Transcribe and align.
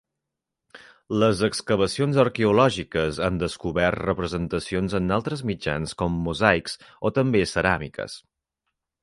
Les 1.23 1.41
excavacions 1.47 2.17
arqueològiques 2.23 3.19
han 3.27 3.37
descobert 3.43 4.01
representacions 4.09 4.97
en 5.01 5.17
altres 5.19 5.45
mitjans 5.51 5.95
com 6.01 6.17
mosaics 6.31 6.81
o 7.11 7.15
també 7.21 7.45
ceràmiques. 7.55 8.19